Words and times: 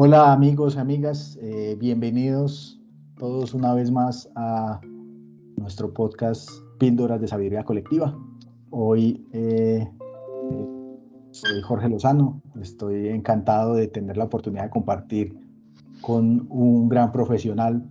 Hola 0.00 0.32
amigos, 0.32 0.76
amigas, 0.76 1.36
eh, 1.42 1.76
bienvenidos 1.76 2.80
todos 3.16 3.52
una 3.52 3.74
vez 3.74 3.90
más 3.90 4.30
a 4.36 4.80
nuestro 5.56 5.92
podcast 5.92 6.48
Píldoras 6.78 7.20
de 7.20 7.26
Sabiduría 7.26 7.64
Colectiva. 7.64 8.16
Hoy 8.70 9.26
eh, 9.32 9.90
soy 11.32 11.62
Jorge 11.62 11.88
Lozano, 11.88 12.40
estoy 12.60 13.08
encantado 13.08 13.74
de 13.74 13.88
tener 13.88 14.16
la 14.16 14.26
oportunidad 14.26 14.62
de 14.66 14.70
compartir 14.70 15.36
con 16.00 16.46
un 16.48 16.88
gran 16.88 17.10
profesional 17.10 17.82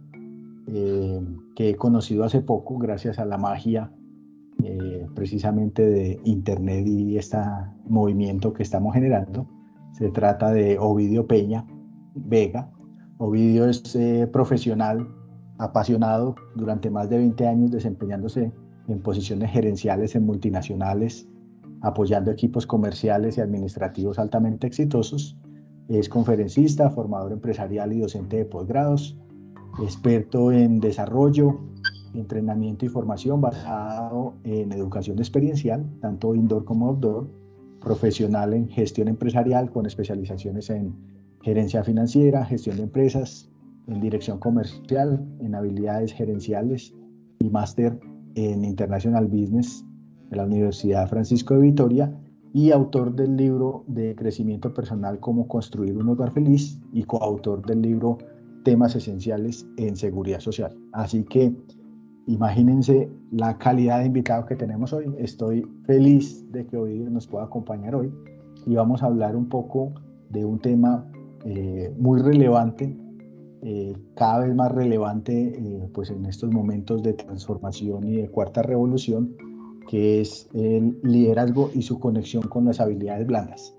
eh, 0.67 1.21
que 1.57 1.71
he 1.71 1.75
conocido 1.75 2.23
hace 2.23 2.39
poco 2.39 2.77
gracias 2.77 3.19
a 3.19 3.25
la 3.25 3.37
magia 3.37 3.91
precisamente 5.13 5.85
de 5.85 6.21
Internet 6.23 6.87
y 6.87 7.17
este 7.17 7.37
movimiento 7.85 8.53
que 8.53 8.63
estamos 8.63 8.93
generando. 8.93 9.45
Se 9.91 10.09
trata 10.09 10.51
de 10.51 10.77
Ovidio 10.79 11.27
Peña, 11.27 11.65
Vega. 12.25 12.69
Ovidio 13.17 13.65
es 13.65 13.95
eh, 13.95 14.27
profesional, 14.31 15.07
apasionado, 15.57 16.35
durante 16.55 16.89
más 16.89 17.09
de 17.09 17.17
20 17.17 17.47
años 17.47 17.71
desempeñándose 17.71 18.51
en 18.87 19.01
posiciones 19.01 19.51
gerenciales 19.51 20.15
en 20.15 20.25
multinacionales, 20.25 21.27
apoyando 21.81 22.31
equipos 22.31 22.65
comerciales 22.65 23.37
y 23.37 23.41
administrativos 23.41 24.19
altamente 24.19 24.67
exitosos. 24.67 25.37
Es 25.89 26.09
conferencista, 26.09 26.89
formador 26.89 27.31
empresarial 27.31 27.93
y 27.93 27.99
docente 27.99 28.37
de 28.37 28.45
posgrados, 28.45 29.17
experto 29.81 30.51
en 30.51 30.79
desarrollo, 30.79 31.59
entrenamiento 32.13 32.85
y 32.85 32.89
formación 32.89 33.41
basado 33.41 34.33
en 34.43 34.71
educación 34.71 35.19
experiencial, 35.19 35.85
tanto 36.01 36.35
indoor 36.35 36.65
como 36.65 36.89
outdoor, 36.89 37.29
profesional 37.79 38.53
en 38.53 38.67
gestión 38.69 39.07
empresarial 39.07 39.71
con 39.71 39.85
especializaciones 39.85 40.69
en 40.69 40.95
gerencia 41.41 41.83
financiera, 41.83 42.45
gestión 42.45 42.77
de 42.77 42.83
empresas, 42.83 43.49
en 43.87 44.01
dirección 44.01 44.39
comercial, 44.39 45.25
en 45.39 45.55
habilidades 45.55 46.13
gerenciales 46.13 46.93
y 47.39 47.49
máster 47.49 47.99
en 48.35 48.65
International 48.65 49.27
Business 49.27 49.85
de 50.29 50.37
la 50.37 50.45
Universidad 50.45 51.07
Francisco 51.07 51.55
de 51.55 51.61
Vitoria 51.61 52.13
y 52.53 52.71
autor 52.71 53.15
del 53.15 53.37
libro 53.37 53.83
de 53.87 54.15
crecimiento 54.15 54.73
personal 54.73 55.19
Cómo 55.19 55.47
construir 55.47 55.97
un 55.97 56.09
hogar 56.09 56.31
feliz 56.31 56.79
y 56.91 57.03
coautor 57.03 57.65
del 57.65 57.81
libro 57.81 58.17
Temas 58.63 58.95
esenciales 58.95 59.65
en 59.77 59.95
seguridad 59.95 60.39
social. 60.39 60.75
Así 60.91 61.23
que 61.23 61.55
imagínense 62.25 63.09
la 63.31 63.57
calidad 63.57 63.99
de 63.99 64.07
invitados 64.07 64.45
que 64.45 64.55
tenemos 64.55 64.91
hoy. 64.91 65.05
Estoy 65.17 65.65
feliz 65.85 66.45
de 66.51 66.65
que 66.65 66.75
hoy 66.75 66.99
nos 66.99 67.27
pueda 67.27 67.45
acompañar 67.45 67.95
hoy 67.95 68.11
y 68.65 68.75
vamos 68.75 69.01
a 69.01 69.05
hablar 69.05 69.37
un 69.37 69.47
poco 69.47 69.93
de 70.29 70.43
un 70.43 70.59
tema 70.59 71.09
eh, 71.45 71.93
muy 71.97 72.21
relevante, 72.21 72.95
eh, 73.63 73.95
cada 74.15 74.39
vez 74.39 74.55
más 74.55 74.71
relevante 74.71 75.33
eh, 75.33 75.89
pues 75.93 76.09
en 76.09 76.25
estos 76.25 76.51
momentos 76.51 77.03
de 77.03 77.13
transformación 77.13 78.07
y 78.07 78.17
de 78.17 78.29
cuarta 78.29 78.61
revolución, 78.63 79.35
que 79.87 80.21
es 80.21 80.47
el 80.53 80.97
liderazgo 81.03 81.71
y 81.73 81.81
su 81.81 81.99
conexión 81.99 82.43
con 82.43 82.65
las 82.65 82.79
habilidades 82.79 83.27
blandas. 83.27 83.73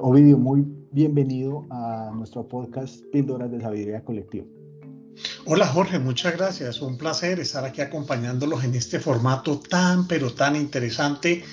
Ovidio, 0.00 0.36
muy 0.38 0.66
bienvenido 0.90 1.64
a 1.70 2.10
nuestro 2.12 2.48
podcast 2.48 3.00
Píldoras 3.12 3.48
de 3.52 3.60
Sabiduría 3.60 4.02
Colectiva. 4.02 4.44
Hola 5.46 5.68
Jorge, 5.68 6.00
muchas 6.00 6.36
gracias. 6.36 6.82
Un 6.82 6.98
placer 6.98 7.38
estar 7.38 7.64
aquí 7.64 7.80
acompañándolos 7.80 8.64
en 8.64 8.74
este 8.74 8.98
formato 8.98 9.60
tan, 9.60 10.08
pero 10.08 10.34
tan 10.34 10.56
interesante 10.56 11.44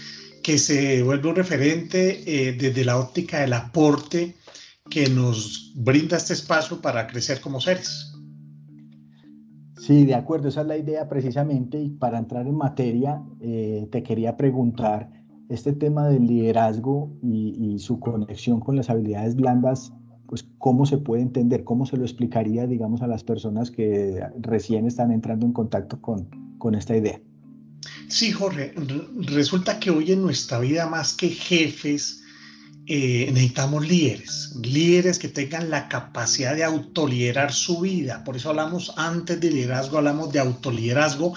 que 0.41 0.57
se 0.57 1.03
vuelve 1.03 1.29
un 1.29 1.35
referente 1.35 2.55
desde 2.57 2.83
la 2.83 2.97
óptica 2.97 3.41
del 3.41 3.53
aporte 3.53 4.33
que 4.89 5.09
nos 5.09 5.73
brinda 5.75 6.17
este 6.17 6.33
espacio 6.33 6.81
para 6.81 7.07
crecer 7.07 7.41
como 7.41 7.59
seres. 7.59 8.13
Sí, 9.77 10.05
de 10.05 10.15
acuerdo, 10.15 10.47
esa 10.47 10.61
es 10.61 10.67
la 10.67 10.77
idea 10.77 11.07
precisamente. 11.07 11.79
Y 11.79 11.89
para 11.89 12.17
entrar 12.17 12.47
en 12.47 12.55
materia, 12.55 13.21
eh, 13.39 13.87
te 13.91 14.03
quería 14.03 14.37
preguntar, 14.37 15.09
este 15.49 15.73
tema 15.73 16.07
del 16.07 16.25
liderazgo 16.25 17.11
y, 17.21 17.77
su 17.79 17.99
conexión 17.99 18.59
con 18.59 18.75
las 18.75 18.89
habilidades 18.89 19.35
blandas, 19.35 19.93
pues 20.27 20.45
cómo 20.57 20.85
se 20.85 20.97
puede 20.97 21.21
entender, 21.21 21.63
cómo 21.63 21.85
se 21.85 21.97
lo 21.97 22.03
explicaría, 22.03 22.65
digamos, 22.65 23.01
a 23.01 23.07
las 23.07 23.23
personas 23.23 23.69
que 23.69 24.21
recién 24.39 24.87
están 24.87 25.11
entrando 25.11 25.45
en 25.45 25.53
contacto 25.53 26.01
con, 26.01 26.27
con 26.57 26.73
esta 26.73 26.97
idea. 26.97 27.19
Sí, 28.07 28.31
Jorge, 28.31 28.73
resulta 29.27 29.79
que 29.79 29.91
hoy 29.91 30.13
en 30.13 30.21
nuestra 30.23 30.59
vida 30.59 30.87
más 30.87 31.13
que 31.13 31.29
jefes, 31.29 32.23
eh, 32.87 33.29
necesitamos 33.31 33.87
líderes, 33.87 34.53
líderes 34.61 35.17
que 35.17 35.27
tengan 35.27 35.71
la 35.71 35.87
capacidad 35.89 36.55
de 36.55 36.63
autoliderar 36.63 37.51
su 37.51 37.81
vida. 37.81 38.23
Por 38.23 38.35
eso 38.35 38.49
hablamos 38.49 38.93
antes 38.95 39.39
de 39.39 39.49
liderazgo, 39.49 39.97
hablamos 39.97 40.31
de 40.31 40.39
autoliderazgo. 40.39 41.33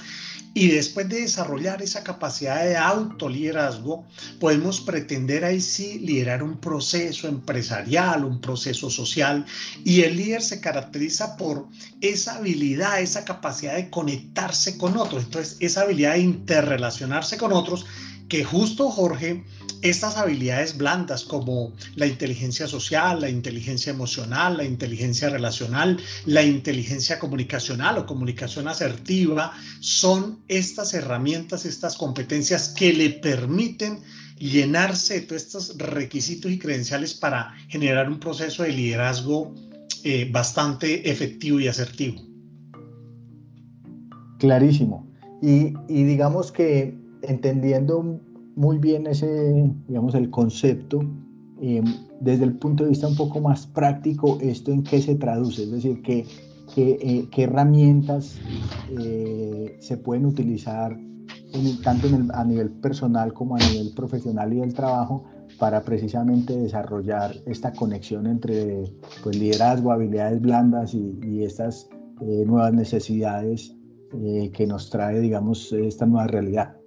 Y 0.53 0.69
después 0.69 1.09
de 1.09 1.21
desarrollar 1.21 1.81
esa 1.83 2.03
capacidad 2.03 2.65
de 2.65 2.77
autoliderazgo, 2.77 4.05
podemos 4.41 4.81
pretender 4.81 5.45
ahí 5.45 5.61
sí 5.61 6.01
liderar 6.01 6.43
un 6.43 6.59
proceso 6.59 7.29
empresarial, 7.29 8.25
un 8.25 8.41
proceso 8.41 8.91
social. 8.91 9.47
Y 9.85 10.03
el 10.03 10.17
líder 10.17 10.43
se 10.43 10.61
caracteriza 10.61 11.37
por 11.37 11.67
esa 12.01 12.37
habilidad, 12.37 13.01
esa 13.01 13.25
capacidad 13.25 13.77
de 13.77 13.89
conectarse 13.89 14.77
con 14.77 14.97
otros. 14.97 15.25
Entonces, 15.25 15.57
esa 15.61 15.83
habilidad 15.83 16.15
de 16.15 16.21
interrelacionarse 16.21 17.39
con 17.39 17.53
otros 17.53 17.87
que 18.29 18.45
justo 18.45 18.91
Jorge, 18.91 19.45
estas 19.83 20.17
habilidades 20.17 20.77
blandas 20.77 21.25
como 21.25 21.73
la 21.95 22.07
inteligencia 22.07 22.67
social, 22.67 23.21
la 23.21 23.29
inteligencia 23.29 23.91
emocional, 23.91 24.57
la 24.57 24.65
inteligencia 24.65 25.29
relacional, 25.29 25.99
la 26.27 26.43
inteligencia 26.43 27.19
comunicacional 27.19 27.99
o 27.99 28.07
comunicación 28.07 28.69
asertiva, 28.69 29.53
son 29.81 30.41
estas 30.49 30.95
herramientas, 30.95 31.65
estas 31.65 31.97
competencias 31.97 32.69
que 32.71 32.93
le 32.93 33.11
permiten 33.11 34.01
llenarse 34.39 35.15
de 35.15 35.21
todos 35.23 35.43
estos 35.43 35.79
requisitos 35.79 36.51
y 36.51 36.59
credenciales 36.59 37.15
para 37.15 37.55
generar 37.69 38.09
un 38.09 38.21
proceso 38.21 38.63
de 38.63 38.73
liderazgo 38.73 39.55
eh, 40.05 40.29
bastante 40.31 41.11
efectivo 41.11 41.59
y 41.61 41.69
asertivo. 41.69 42.23
Clarísimo. 44.39 45.09
Y, 45.43 45.75
y 45.89 46.05
digamos 46.05 46.53
que 46.53 46.97
entendiendo 47.23 48.21
muy 48.59 48.79
bien 48.79 49.07
ese, 49.07 49.73
digamos, 49.87 50.17
el 50.17 50.31
concepto, 50.31 51.01
em, 51.61 51.85
desde 52.21 52.43
el 52.43 52.59
punto 52.59 52.83
de 52.83 52.91
vista 52.91 53.07
un 53.07 53.15
poco 53.15 53.41
más 53.41 53.69
práctico, 53.69 54.37
¿esto 54.41 54.73
en 54.73 54.83
qué 54.83 55.01
se 55.01 55.15
traduce? 55.15 55.63
Es 55.63 55.71
decir, 55.71 56.03
¿qué, 56.03 56.27
qué, 56.75 56.99
eh, 57.01 57.29
herramientas 57.37 58.37
eh, 58.99 59.77
se 59.79 59.97
pueden 59.97 60.27
utilizar 60.27 60.99
tanto 61.85 62.09
a 62.35 62.45
nivel 62.45 62.71
personal 62.71 63.33
como 63.33 63.55
a 63.55 63.59
nivel 63.61 63.93
profesional 63.95 64.53
y 64.53 64.57
del 64.57 64.75
trabajo 64.75 65.25
para 65.61 65.83
precisamente 65.83 66.57
desarrollar 66.57 67.37
esta 67.47 67.73
conexión 67.73 68.27
entre 68.27 68.93
pues, 69.23 69.39
liderazgo, 69.39 69.93
habilidades 69.93 70.41
blandas 70.41 70.95
y, 70.95 71.17
y 71.23 71.45
estas 71.45 71.89
eh, 72.21 72.43
nuevas 72.45 72.75
necesidades 72.75 73.73
que 74.11 74.67
nos 74.67 74.89
trae, 74.89 75.21
digamos, 75.21 75.71
esta 75.71 76.07
nueva 76.07 76.27
realidad? 76.27 76.78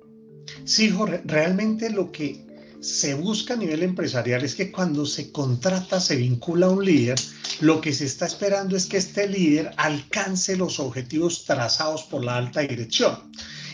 Sí, 0.66 0.90
Jorge, 0.90 1.22
realmente 1.26 1.90
lo 1.90 2.12
que 2.12 2.46
se 2.82 3.14
busca 3.14 3.54
a 3.54 3.58
nivel 3.58 3.84
empresarial 3.84 4.44
es 4.44 4.56
que 4.56 4.72
cuando 4.72 5.06
se 5.06 5.32
contrata, 5.32 6.00
se 6.00 6.16
vincula 6.16 6.66
a 6.66 6.72
un 6.72 6.84
líder, 6.84 7.20
lo 7.60 7.80
que 7.80 7.94
se 7.94 8.06
está 8.06 8.26
esperando 8.26 8.76
es 8.76 8.88
que 8.88 8.98
este 8.98 9.28
líder 9.28 9.72
alcance 9.78 10.56
los 10.58 10.80
objetivos 10.80 11.46
trazados 11.46 12.04
por 12.04 12.24
la 12.26 12.38
alta 12.38 12.62
dirección. 12.62 13.32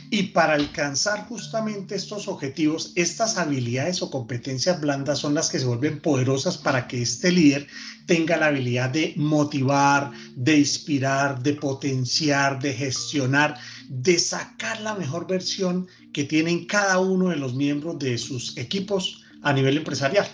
Y 0.10 0.24
para 0.24 0.54
alcanzar 0.54 1.26
justamente 1.28 1.96
estos 1.96 2.30
objetivos, 2.30 2.94
estas 2.96 3.38
habilidades 3.38 4.02
o 4.02 4.10
competencias 4.10 4.80
blandas 4.80 5.20
son 5.20 5.34
las 5.34 5.50
que 5.50 5.60
se 5.60 5.66
vuelven 5.66 6.00
poderosas 6.00 6.58
para 6.58 6.88
que 6.88 7.02
este 7.02 7.31
líder 7.31 7.68
tenga 8.06 8.38
la 8.38 8.48
habilidad 8.48 8.90
de 8.90 9.13
motivar, 9.18 10.12
de 10.36 10.60
inspirar, 10.60 11.44
de 11.44 11.54
potenciar, 11.54 12.60
de 12.62 12.74
gestionar, 12.74 13.58
de 13.90 14.18
sacar 14.18 14.80
la 14.80 14.96
mejor 14.96 15.28
versión 15.28 15.88
que 16.18 16.24
tienen 16.24 16.66
cada 16.66 16.98
uno 16.98 17.30
de 17.30 17.36
los 17.36 17.54
miembros 17.54 18.00
de 18.00 18.18
sus 18.18 18.58
equipos 18.58 19.24
a 19.44 19.54
nivel 19.54 19.78
empresarial. 19.78 20.25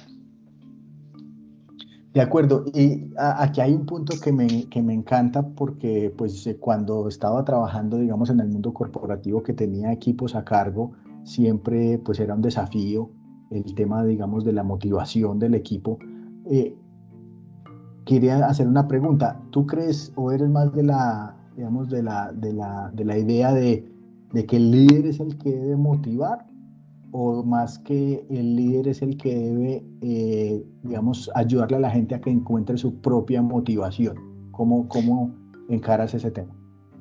De 2.14 2.22
acuerdo, 2.22 2.64
y 2.74 3.12
aquí 3.18 3.60
hay 3.60 3.74
un 3.74 3.86
punto 3.86 4.18
que 4.18 4.32
me, 4.32 4.70
que 4.70 4.82
me 4.82 4.94
encanta 4.94 5.46
porque 5.46 6.10
pues 6.18 6.48
eh, 6.48 6.56
cuando 6.56 7.10
estaba 7.10 7.44
trabajando, 7.44 7.98
digamos, 7.98 8.30
en 8.30 8.40
el 8.40 8.48
mundo 8.48 8.74
corporativo 8.74 9.44
que 9.44 9.52
tenía 9.52 9.92
equipos 9.92 10.36
a 10.36 10.46
cargo, 10.46 10.94
siempre 11.26 11.98
pues 11.98 12.18
era 12.22 12.34
un 12.34 12.42
desafío 12.42 13.10
el 13.52 13.76
tema, 13.76 14.06
digamos, 14.06 14.46
de 14.46 14.54
la 14.54 14.64
motivación 14.64 15.38
del 15.38 15.54
equipo. 15.54 16.00
Eh, 16.50 16.78
quería 18.06 18.46
hacer 18.46 18.70
una 18.70 18.88
pregunta, 18.88 19.38
¿tú 19.50 19.68
crees 19.68 20.14
o 20.16 20.32
eres 20.32 20.48
más 20.48 20.74
de 20.74 20.84
la, 20.84 21.36
digamos, 21.58 21.90
de 21.90 22.04
la, 22.04 22.32
de 22.32 22.54
la, 22.54 22.90
de 22.94 23.04
la 23.04 23.18
idea 23.18 23.54
de, 23.54 23.93
de 24.34 24.46
que 24.46 24.58
el 24.58 24.72
líder 24.72 25.06
es 25.06 25.20
el 25.20 25.38
que 25.38 25.52
debe 25.52 25.76
motivar 25.76 26.46
o 27.12 27.44
más 27.44 27.78
que 27.80 28.26
el 28.32 28.56
líder 28.56 28.88
es 28.88 29.04
el 29.04 29.16
que 29.18 29.36
debe, 29.36 29.86
eh, 30.02 30.64
digamos, 30.82 31.30
ayudarle 31.36 31.78
a 31.78 31.82
la 31.82 31.92
gente 31.92 32.16
a 32.16 32.22
que 32.22 32.32
encuentre 32.32 32.76
su 32.76 33.00
propia 33.02 33.42
motivación? 33.44 34.18
¿Cómo, 34.52 34.88
cómo 34.88 35.34
encaras 35.70 36.16
ese 36.16 36.32
tema? 36.32 36.54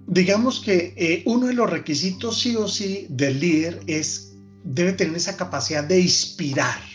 Digamos 0.06 0.60
que 0.60 0.92
eh, 0.98 1.22
uno 1.26 1.46
de 1.46 1.54
los 1.54 1.70
requisitos 1.70 2.40
sí 2.40 2.54
o 2.56 2.68
sí 2.68 3.06
del 3.08 3.40
líder 3.40 3.80
es, 3.86 4.36
debe 4.64 4.92
tener 4.92 5.16
esa 5.16 5.36
capacidad 5.36 5.82
de 5.82 6.00
inspirar 6.00 6.91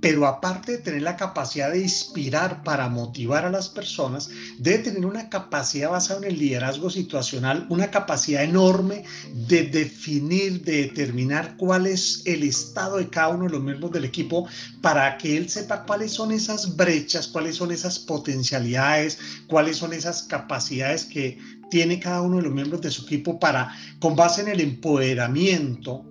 pero 0.00 0.26
aparte 0.26 0.72
de 0.72 0.78
tener 0.78 1.02
la 1.02 1.16
capacidad 1.16 1.72
de 1.72 1.80
inspirar 1.80 2.62
para 2.62 2.88
motivar 2.88 3.44
a 3.44 3.50
las 3.50 3.68
personas, 3.68 4.30
debe 4.58 4.78
tener 4.78 5.04
una 5.04 5.28
capacidad 5.28 5.90
basada 5.90 6.20
en 6.20 6.32
el 6.32 6.38
liderazgo 6.38 6.88
situacional, 6.88 7.66
una 7.68 7.90
capacidad 7.90 8.44
enorme 8.44 9.04
de 9.48 9.64
definir, 9.64 10.62
de 10.62 10.82
determinar 10.82 11.56
cuál 11.56 11.86
es 11.86 12.22
el 12.26 12.44
estado 12.44 12.98
de 12.98 13.08
cada 13.08 13.28
uno 13.28 13.44
de 13.44 13.50
los 13.50 13.62
miembros 13.62 13.90
del 13.90 14.04
equipo 14.04 14.46
para 14.82 15.18
que 15.18 15.36
él 15.36 15.48
sepa 15.48 15.84
cuáles 15.84 16.12
son 16.12 16.30
esas 16.32 16.76
brechas, 16.76 17.26
cuáles 17.26 17.56
son 17.56 17.72
esas 17.72 17.98
potencialidades, 17.98 19.18
cuáles 19.48 19.78
son 19.78 19.92
esas 19.92 20.22
capacidades 20.24 21.04
que 21.04 21.38
tiene 21.70 21.98
cada 21.98 22.22
uno 22.22 22.36
de 22.36 22.42
los 22.44 22.52
miembros 22.52 22.80
de 22.80 22.90
su 22.90 23.04
equipo 23.04 23.38
para, 23.38 23.74
con 23.98 24.16
base 24.16 24.42
en 24.42 24.48
el 24.48 24.60
empoderamiento, 24.60 26.04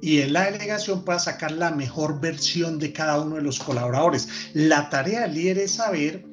y 0.00 0.20
en 0.20 0.32
la 0.32 0.50
delegación 0.50 1.04
pueda 1.04 1.18
sacar 1.18 1.52
la 1.52 1.70
mejor 1.70 2.20
versión 2.20 2.78
de 2.78 2.92
cada 2.92 3.20
uno 3.20 3.36
de 3.36 3.42
los 3.42 3.58
colaboradores. 3.58 4.28
La 4.54 4.88
tarea 4.88 5.22
del 5.22 5.34
líder 5.34 5.58
es 5.58 5.72
saber 5.72 6.24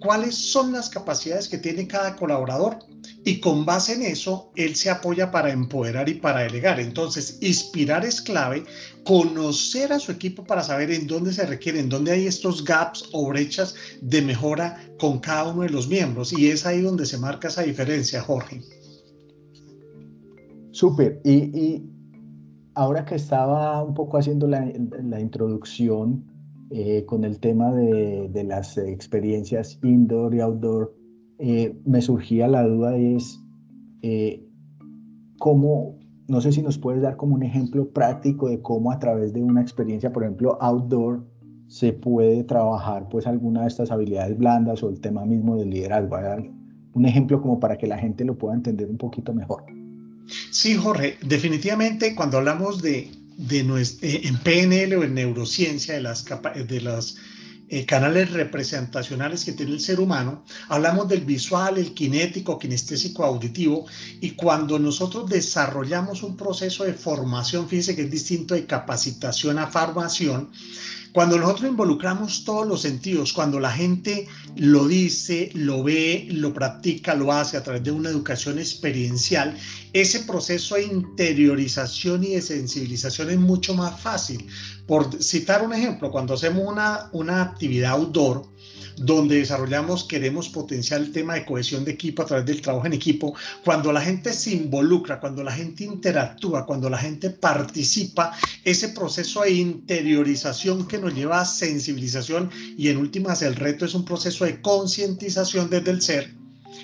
cuáles 0.00 0.34
son 0.34 0.72
las 0.72 0.88
capacidades 0.88 1.48
que 1.48 1.58
tiene 1.58 1.86
cada 1.86 2.16
colaborador 2.16 2.78
y 3.24 3.38
con 3.40 3.66
base 3.66 3.94
en 3.94 4.02
eso 4.02 4.50
él 4.56 4.74
se 4.74 4.88
apoya 4.88 5.30
para 5.30 5.52
empoderar 5.52 6.08
y 6.08 6.14
para 6.14 6.40
delegar. 6.40 6.80
Entonces, 6.80 7.38
inspirar 7.42 8.04
es 8.04 8.20
clave, 8.20 8.64
conocer 9.04 9.92
a 9.92 9.98
su 9.98 10.10
equipo 10.12 10.44
para 10.44 10.62
saber 10.62 10.90
en 10.90 11.06
dónde 11.06 11.32
se 11.34 11.44
requieren, 11.44 11.90
dónde 11.90 12.12
hay 12.12 12.26
estos 12.26 12.64
gaps 12.64 13.04
o 13.12 13.28
brechas 13.28 13.74
de 14.00 14.22
mejora 14.22 14.82
con 14.98 15.18
cada 15.20 15.52
uno 15.52 15.62
de 15.62 15.70
los 15.70 15.86
miembros 15.86 16.32
y 16.32 16.48
es 16.48 16.64
ahí 16.64 16.80
donde 16.80 17.04
se 17.04 17.18
marca 17.18 17.48
esa 17.48 17.62
diferencia, 17.62 18.22
Jorge. 18.22 18.62
Súper. 20.72 21.20
Y, 21.24 21.32
y 21.32 21.99
ahora 22.74 23.04
que 23.04 23.14
estaba 23.14 23.82
un 23.82 23.94
poco 23.94 24.18
haciendo 24.18 24.46
la, 24.46 25.20
introducción 25.20 26.24
eh, 26.70 27.04
con 27.04 27.24
el 27.24 27.38
tema 27.40 27.72
de, 27.72 28.44
las 28.44 28.78
experiencias 28.78 29.78
indoor 29.82 30.34
y 30.34 30.40
outdoor, 30.40 30.94
eh, 31.38 31.76
me 31.84 32.00
surgía 32.02 32.48
la 32.48 32.64
duda 32.64 32.96
es 32.96 33.40
eh, 34.02 34.46
cómo, 35.38 35.98
no 36.28 36.40
sé 36.40 36.52
si 36.52 36.62
nos 36.62 36.78
puedes 36.78 37.02
dar 37.02 37.16
como 37.16 37.34
un 37.34 37.42
ejemplo 37.42 37.88
práctico 37.90 38.48
de 38.48 38.60
cómo 38.60 38.92
a 38.92 38.98
través 38.98 39.32
de 39.32 39.42
una 39.42 39.62
experiencia, 39.62 40.12
por 40.12 40.22
ejemplo, 40.22 40.58
outdoor, 40.60 41.26
se 41.66 41.92
puede 41.92 42.42
trabajar 42.44 43.08
pues 43.08 43.26
alguna 43.26 43.62
de 43.62 43.68
estas 43.68 43.92
habilidades 43.92 44.36
blandas 44.36 44.82
o 44.82 44.90
el 44.90 45.00
tema 45.00 45.24
mismo 45.24 45.56
del 45.56 45.70
liderazgo. 45.70 46.16
Un 46.92 47.06
ejemplo 47.06 47.40
como 47.40 47.60
para 47.60 47.78
que 47.78 47.86
la 47.86 47.96
gente 47.96 48.24
lo 48.24 48.36
pueda 48.36 48.54
entender 48.54 48.90
un 48.90 48.98
poquito 48.98 49.32
mejor. 49.32 49.64
Sí, 50.50 50.76
Jorge, 50.76 51.18
definitivamente 51.22 52.14
cuando 52.14 52.38
hablamos 52.38 52.82
de, 52.82 53.10
de 53.36 53.60
eh, 53.60 54.20
en 54.24 54.38
PNL 54.38 54.96
o 54.96 55.04
en 55.04 55.14
neurociencia 55.14 55.94
de 55.94 56.00
las, 56.02 56.24
de 56.24 56.80
las 56.80 57.16
eh, 57.72 57.86
canales 57.86 58.32
representacionales 58.32 59.44
que 59.44 59.52
tiene 59.52 59.72
el 59.72 59.80
ser 59.80 60.00
humano, 60.00 60.44
hablamos 60.68 61.08
del 61.08 61.20
visual, 61.20 61.78
el 61.78 61.94
kinético, 61.94 62.58
kinestésico, 62.58 63.24
auditivo, 63.24 63.86
y 64.20 64.32
cuando 64.32 64.76
nosotros 64.78 65.30
desarrollamos 65.30 66.24
un 66.24 66.36
proceso 66.36 66.82
de 66.82 66.94
formación, 66.94 67.68
fíjense 67.68 67.94
que 67.94 68.02
es 68.02 68.10
distinto 68.10 68.54
de 68.54 68.66
capacitación 68.66 69.58
a 69.60 69.68
formación, 69.68 70.50
cuando 71.12 71.38
nosotros 71.38 71.70
involucramos 71.70 72.44
todos 72.44 72.66
los 72.66 72.82
sentidos, 72.82 73.32
cuando 73.32 73.58
la 73.58 73.72
gente 73.72 74.28
lo 74.56 74.86
dice, 74.86 75.50
lo 75.54 75.82
ve, 75.82 76.28
lo 76.30 76.54
practica, 76.54 77.14
lo 77.14 77.32
hace 77.32 77.56
a 77.56 77.62
través 77.62 77.82
de 77.82 77.90
una 77.90 78.10
educación 78.10 78.58
experiencial, 78.58 79.56
ese 79.92 80.20
proceso 80.20 80.76
de 80.76 80.84
interiorización 80.84 82.22
y 82.22 82.34
de 82.34 82.42
sensibilización 82.42 83.30
es 83.30 83.38
mucho 83.38 83.74
más 83.74 84.00
fácil. 84.00 84.46
Por 84.86 85.20
citar 85.22 85.64
un 85.64 85.72
ejemplo, 85.72 86.10
cuando 86.10 86.34
hacemos 86.34 86.64
una, 86.66 87.08
una 87.12 87.42
actividad 87.42 87.92
outdoor, 87.92 88.48
donde 88.96 89.36
desarrollamos, 89.36 90.04
queremos 90.04 90.48
potenciar 90.48 91.00
el 91.00 91.12
tema 91.12 91.34
de 91.34 91.44
cohesión 91.44 91.84
de 91.84 91.92
equipo 91.92 92.22
a 92.22 92.26
través 92.26 92.46
del 92.46 92.60
trabajo 92.60 92.86
en 92.86 92.92
equipo, 92.92 93.34
cuando 93.64 93.92
la 93.92 94.00
gente 94.00 94.32
se 94.32 94.52
involucra, 94.52 95.20
cuando 95.20 95.42
la 95.42 95.52
gente 95.52 95.84
interactúa, 95.84 96.66
cuando 96.66 96.90
la 96.90 96.98
gente 96.98 97.30
participa, 97.30 98.32
ese 98.64 98.88
proceso 98.90 99.42
de 99.42 99.52
interiorización 99.52 100.86
que 100.86 100.98
nos 100.98 101.14
lleva 101.14 101.40
a 101.40 101.44
sensibilización 101.44 102.50
y 102.76 102.88
en 102.88 102.96
últimas 102.96 103.42
el 103.42 103.56
reto 103.56 103.84
es 103.84 103.94
un 103.94 104.04
proceso 104.04 104.44
de 104.44 104.60
concientización 104.60 105.70
desde 105.70 105.90
el 105.90 106.02
ser, 106.02 106.34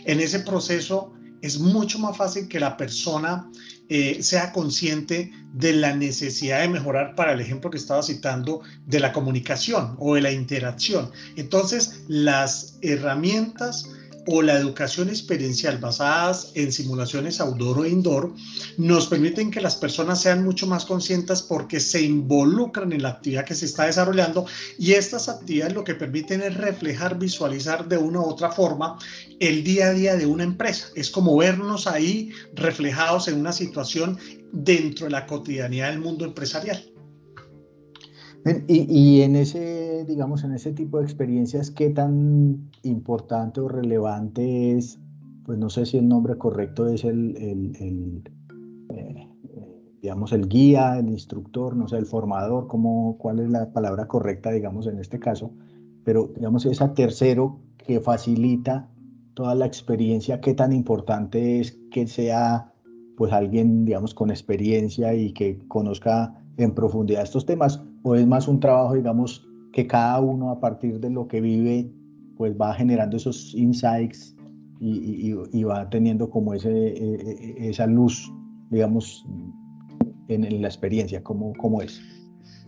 en 0.04 0.20
ese 0.20 0.40
proceso 0.40 1.15
es 1.42 1.58
mucho 1.58 1.98
más 1.98 2.16
fácil 2.16 2.48
que 2.48 2.60
la 2.60 2.76
persona 2.76 3.50
eh, 3.88 4.22
sea 4.22 4.52
consciente 4.52 5.30
de 5.52 5.72
la 5.72 5.94
necesidad 5.94 6.60
de 6.60 6.68
mejorar 6.68 7.14
para 7.14 7.32
el 7.32 7.40
ejemplo 7.40 7.70
que 7.70 7.78
estaba 7.78 8.02
citando 8.02 8.62
de 8.86 9.00
la 9.00 9.12
comunicación 9.12 9.94
o 9.98 10.14
de 10.16 10.22
la 10.22 10.32
interacción. 10.32 11.10
Entonces, 11.36 12.04
las 12.08 12.78
herramientas 12.82 13.88
o 14.26 14.42
la 14.42 14.54
educación 14.54 15.08
experiencial 15.08 15.78
basadas 15.78 16.52
en 16.54 16.72
simulaciones 16.72 17.40
outdoor 17.40 17.78
o 17.80 17.86
indoor 17.86 18.32
nos 18.76 19.06
permiten 19.06 19.50
que 19.50 19.60
las 19.60 19.76
personas 19.76 20.20
sean 20.20 20.44
mucho 20.44 20.66
más 20.66 20.84
conscientes 20.84 21.42
porque 21.42 21.80
se 21.80 22.02
involucran 22.02 22.92
en 22.92 23.02
la 23.02 23.10
actividad 23.10 23.44
que 23.44 23.54
se 23.54 23.66
está 23.66 23.86
desarrollando 23.86 24.46
y 24.78 24.92
estas 24.92 25.28
actividades 25.28 25.74
lo 25.74 25.84
que 25.84 25.94
permiten 25.94 26.42
es 26.42 26.54
reflejar, 26.56 27.18
visualizar 27.18 27.88
de 27.88 27.98
una 27.98 28.20
u 28.20 28.24
otra 28.24 28.50
forma 28.50 28.98
el 29.40 29.62
día 29.62 29.88
a 29.88 29.92
día 29.92 30.16
de 30.16 30.26
una 30.26 30.44
empresa. 30.44 30.88
Es 30.94 31.10
como 31.10 31.36
vernos 31.36 31.86
ahí 31.86 32.30
reflejados 32.54 33.28
en 33.28 33.38
una 33.40 33.52
situación 33.52 34.18
dentro 34.52 35.06
de 35.06 35.12
la 35.12 35.26
cotidianidad 35.26 35.90
del 35.90 36.00
mundo 36.00 36.24
empresarial. 36.24 36.95
Y, 38.68 39.22
en 39.22 39.34
ese, 39.34 40.04
digamos, 40.06 40.44
en 40.44 40.52
ese 40.52 40.72
tipo 40.72 40.98
de 40.98 41.04
experiencias, 41.04 41.72
¿qué 41.72 41.90
tan 41.90 42.70
importante 42.84 43.60
o 43.60 43.68
relevante 43.68 44.76
es, 44.76 45.00
pues 45.44 45.58
no 45.58 45.68
sé 45.68 45.84
si 45.84 45.96
el 45.96 46.06
nombre 46.06 46.38
correcto 46.38 46.86
es 46.86 47.04
el, 47.04 47.36
el, 47.36 48.22
eh, 48.90 49.28
digamos, 50.00 50.32
el 50.32 50.48
guía, 50.48 50.96
el 50.98 51.08
instructor, 51.08 51.74
no 51.74 51.88
sé, 51.88 51.96
el 51.96 52.06
formador, 52.06 52.68
cómo, 52.68 53.18
cuál 53.18 53.40
es 53.40 53.50
la 53.50 53.72
palabra 53.72 54.06
correcta, 54.06 54.52
digamos, 54.52 54.86
en 54.86 55.00
este 55.00 55.18
caso, 55.18 55.50
pero, 56.04 56.30
digamos, 56.36 56.66
esa 56.66 56.94
tercero 56.94 57.58
que 57.78 57.98
facilita 58.00 58.88
toda 59.34 59.56
la 59.56 59.66
experiencia, 59.66 60.40
qué 60.40 60.54
tan 60.54 60.72
importante 60.72 61.58
es 61.58 61.76
que 61.90 62.06
sea, 62.06 62.72
pues, 63.16 63.32
alguien, 63.32 63.84
digamos, 63.84 64.14
con 64.14 64.30
experiencia 64.30 65.14
y 65.14 65.32
que 65.32 65.58
conozca 65.66 66.32
en 66.58 66.74
profundidad 66.74 67.22
estos 67.22 67.44
temas, 67.44 67.82
o 68.06 68.14
es 68.14 68.24
más 68.24 68.46
un 68.46 68.60
trabajo, 68.60 68.94
digamos, 68.94 69.44
que 69.72 69.84
cada 69.88 70.20
uno 70.20 70.52
a 70.52 70.60
partir 70.60 71.00
de 71.00 71.10
lo 71.10 71.26
que 71.26 71.40
vive, 71.40 71.90
pues 72.36 72.54
va 72.54 72.72
generando 72.72 73.16
esos 73.16 73.52
insights 73.52 74.36
y, 74.78 75.64
va 75.64 75.90
teniendo 75.90 76.30
como 76.30 76.54
ese, 76.54 76.70
e, 76.70 77.56
e, 77.58 77.68
esa 77.68 77.88
luz, 77.88 78.32
digamos, 78.70 79.26
en, 80.28 80.62
la 80.62 80.68
experiencia, 80.68 81.20
¿cómo, 81.24 81.52
¿cómo 81.54 81.82
es? 81.82 82.00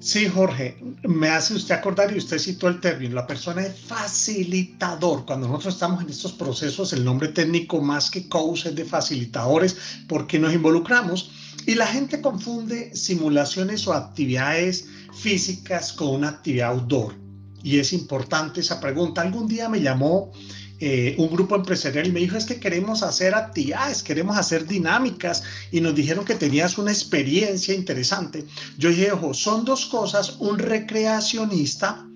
Sí, 0.00 0.26
Jorge, 0.26 0.76
me 1.04 1.28
hace 1.28 1.54
usted 1.54 1.76
acordar 1.76 2.12
y 2.12 2.18
usted 2.18 2.38
citó 2.38 2.66
el 2.66 2.80
término, 2.80 3.14
la 3.14 3.26
persona 3.28 3.62
es 3.62 3.78
facilitador. 3.78 5.24
Cuando 5.24 5.46
nosotros 5.46 5.74
estamos 5.74 6.02
en 6.02 6.08
estos 6.08 6.32
procesos, 6.32 6.92
el 6.92 7.04
nombre 7.04 7.28
técnico 7.28 7.80
más 7.80 8.10
que 8.10 8.28
coach 8.28 8.66
es 8.66 8.74
de 8.74 8.84
facilitadores 8.84 9.76
porque 10.08 10.40
nos 10.40 10.52
involucramos 10.52 11.30
y 11.68 11.74
la 11.74 11.86
gente 11.86 12.22
confunde 12.22 12.96
simulaciones 12.96 13.86
o 13.86 13.92
actividades 13.92 14.86
físicas 15.12 15.92
con 15.92 16.08
una 16.08 16.30
actividad 16.30 16.70
outdoor. 16.70 17.14
Y 17.62 17.78
es 17.78 17.92
importante 17.92 18.60
esa 18.60 18.80
pregunta. 18.80 19.20
Algún 19.20 19.46
día 19.46 19.68
me 19.68 19.82
llamó 19.82 20.32
eh, 20.80 21.14
un 21.18 21.28
grupo 21.28 21.56
empresarial 21.56 22.06
y 22.06 22.12
me 22.12 22.20
dijo, 22.20 22.38
es 22.38 22.46
que 22.46 22.58
queremos 22.58 23.02
hacer 23.02 23.34
actividades, 23.34 24.02
queremos 24.02 24.38
hacer 24.38 24.66
dinámicas 24.66 25.42
y 25.70 25.82
nos 25.82 25.94
dijeron 25.94 26.24
que 26.24 26.36
tenías 26.36 26.78
una 26.78 26.90
experiencia 26.90 27.74
interesante. 27.74 28.46
Yo 28.78 28.88
dije, 28.88 29.12
ojo, 29.12 29.34
son 29.34 29.66
dos 29.66 29.84
cosas, 29.84 30.36
un 30.38 30.58
recreacionista 30.58 32.08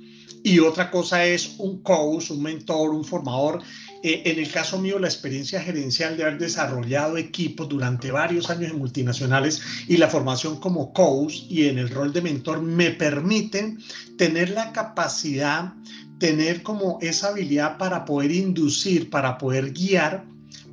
y 0.43 0.61
otra 0.61 0.91
cosa 0.91 1.27
es 1.27 1.57
un 1.59 1.83
coach, 1.83 2.31
un 2.31 2.43
mentor, 2.43 2.89
un 2.89 3.05
formador 3.05 3.61
eh, 4.03 4.23
en 4.25 4.39
el 4.39 4.51
caso 4.51 4.79
mío, 4.79 4.99
la 4.99 5.07
experiencia 5.07 5.61
gerencial 5.61 6.17
de 6.17 6.25
haber 6.25 6.39
desarrollado 6.39 7.17
equipos 7.17 7.69
durante 7.69 8.11
varios 8.11 8.51
años 8.51 8.73
en 8.73 8.79
multinacionales 8.79 9.63
y 9.87 9.97
la 9.97 10.09
formación 10.09 10.59
como 10.59 10.93
coach 10.93 11.43
y 11.49 11.69
en 11.69 11.79
el 11.79 11.89
rol 11.89 12.13
de 12.13 12.23
mentor 12.23 12.63
me 12.63 12.91
permiten 12.91 13.79
tener 14.19 14.51
la 14.51 14.73
capacidad, 14.73 15.75
tener 16.19 16.63
como 16.63 16.99
esa 17.01 17.29
habilidad 17.29 17.79
para 17.79 18.05
poder 18.05 18.33
inducir, 18.33 19.09
para 19.09 19.39
poder 19.39 19.73
guiar 19.73 20.25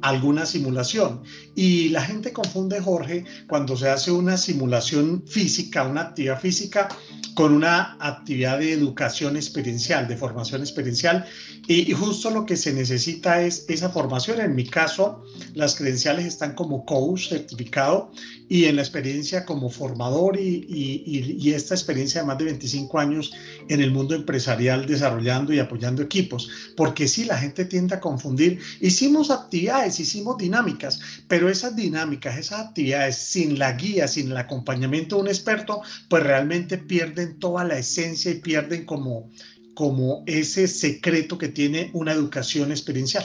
alguna 0.02 0.46
simulación. 0.46 1.22
Y 1.56 1.90
la 1.90 2.02
gente 2.02 2.34
confunde, 2.34 2.80
Jorge, 2.82 3.26
cuando 3.48 3.76
se 3.76 3.90
hace 3.90 4.12
una 4.12 4.38
simulación 4.38 5.24
física, 5.28 5.84
una 5.84 6.02
actividad 6.02 6.40
física, 6.40 6.90
con 7.34 7.54
una 7.54 7.98
actividad 8.00 8.60
de 8.60 8.74
educación 8.74 9.36
experiencial, 9.36 10.08
de 10.08 10.18
formación 10.18 10.62
experiencial. 10.62 11.26
Y, 11.68 11.92
justo 11.94 12.32
lo 12.32 12.46
que 12.46 12.58
se 12.58 12.74
necesita 12.74 13.42
es 13.42 13.66
esa 13.68 13.90
formación. 13.90 14.42
En 14.42 14.56
mi 14.56 14.66
caso, 14.66 15.24
las 15.54 15.76
credenciales 15.76 16.26
están 16.26 16.56
como 16.56 16.84
coach 16.86 17.30
certificado 17.30 18.12
y 18.48 18.66
en 18.66 18.78
la 18.78 18.82
experiencia 18.82 19.46
como 19.46 19.70
formador 19.70 20.40
y, 20.40 20.66
y, 20.68 21.52
esta 21.52 21.76
experiencia 21.76 22.22
de 22.22 22.28
más 22.28 22.38
de 22.40 22.46
25 22.46 22.98
años 22.98 23.32
en 23.68 23.82
el 23.82 23.92
mundo 23.92 24.16
empresarial 24.16 24.88
desarrollando 24.88 25.54
y 25.54 25.60
apoyando 25.60 26.02
equipos. 26.02 26.50
Porque 26.76 27.08
sí, 27.08 27.26
la 27.26 27.38
gente 27.38 27.66
tiende 27.66 27.96
a 27.96 28.00
confundir. 28.00 28.60
Hicimos 28.82 29.30
actividades, 29.30 30.00
hicimos 30.00 30.38
dinámicas, 30.38 31.00
pero 31.28 31.50
esas 31.50 31.76
dinámicas, 31.76 32.38
esas 32.38 32.62
actividades 32.68 33.18
sin 33.18 33.60
la 33.60 33.74
guía, 33.74 34.08
sin 34.08 34.32
el 34.32 34.38
acompañamiento 34.38 35.18
de 35.18 35.22
un 35.22 35.28
experto, 35.28 35.82
pues 36.10 36.24
realmente 36.24 36.80
pierden 37.20 37.40
toda 37.40 37.64
la 37.64 37.78
esencia 37.78 38.32
y 38.32 38.36
pierden 38.36 38.86
como, 38.86 39.30
como 39.76 40.24
ese 40.26 40.68
secreto 40.68 41.38
que 41.38 41.50
tiene 41.50 41.92
una 41.94 42.14
educación 42.14 42.72
experiencial. 42.72 43.24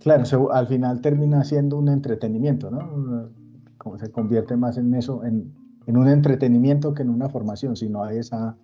Claro, 0.00 0.52
al 0.52 0.66
final 0.66 1.00
termina 1.00 1.44
siendo 1.44 1.76
un 1.76 1.88
entretenimiento, 1.88 2.70
¿no? 2.70 3.30
Como 3.76 3.98
se 3.98 4.10
convierte 4.10 4.56
más 4.56 4.78
en 4.78 4.94
eso, 4.94 5.24
en, 5.24 5.52
en 5.86 5.96
un 5.96 6.08
entretenimiento 6.08 6.94
que 6.94 7.02
en 7.02 7.10
una 7.10 7.28
formación, 7.28 7.76
sino 7.76 8.02
hay 8.04 8.18
esa 8.18 8.56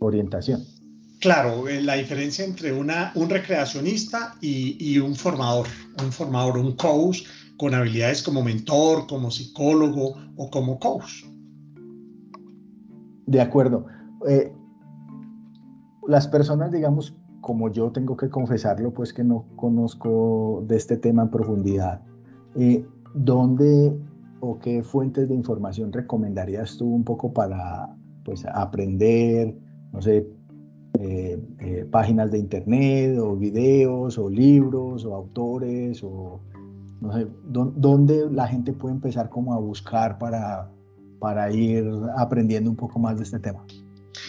orientación. 0.00 0.62
Claro, 1.20 1.68
eh, 1.68 1.82
la 1.82 1.94
diferencia 1.94 2.44
entre 2.44 2.72
una, 2.72 3.12
un 3.14 3.28
recreacionista 3.28 4.36
y, 4.40 4.76
y, 4.80 4.98
un 4.98 5.14
formador, 5.14 5.66
un 6.02 6.10
formador, 6.10 6.56
un 6.56 6.74
coach 6.76 7.24
con 7.58 7.74
habilidades 7.74 8.22
como 8.22 8.42
mentor, 8.42 9.06
como 9.06 9.30
psicólogo 9.30 10.16
o 10.36 10.50
como 10.50 10.78
coach. 10.78 11.24
De 13.26 13.40
acuerdo. 13.40 13.86
Eh, 14.28 14.52
las 16.06 16.28
personas, 16.28 16.70
digamos, 16.70 17.16
como 17.40 17.70
yo 17.70 17.90
tengo 17.90 18.16
que 18.16 18.28
confesarlo, 18.28 18.92
pues 18.92 19.12
que 19.12 19.24
no 19.24 19.46
conozco 19.56 20.64
de 20.66 20.76
este 20.76 20.96
tema 20.96 21.22
en 21.22 21.30
profundidad, 21.30 22.02
eh, 22.56 22.84
¿dónde 23.14 23.96
o 24.40 24.58
qué 24.58 24.82
fuentes 24.82 25.28
de 25.28 25.34
información 25.34 25.92
recomendarías 25.92 26.76
tú 26.78 26.86
un 26.86 27.04
poco 27.04 27.32
para 27.32 27.94
pues, 28.24 28.44
aprender, 28.46 29.56
no 29.92 30.02
sé, 30.02 30.26
eh, 30.98 31.86
páginas 31.90 32.30
de 32.30 32.38
internet 32.38 33.18
o 33.18 33.36
videos 33.36 34.18
o 34.18 34.28
libros 34.28 35.04
o 35.04 35.14
autores 35.14 36.02
o 36.02 36.40
no 37.00 37.12
sé, 37.12 37.26
¿dónde 37.48 38.30
la 38.30 38.46
gente 38.46 38.72
puede 38.72 38.94
empezar 38.94 39.30
como 39.30 39.54
a 39.54 39.58
buscar 39.58 40.18
para, 40.18 40.70
para 41.18 41.50
ir 41.50 41.90
aprendiendo 42.16 42.68
un 42.68 42.76
poco 42.76 42.98
más 42.98 43.16
de 43.16 43.24
este 43.24 43.38
tema? 43.38 43.64